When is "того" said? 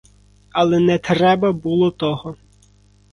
1.91-2.35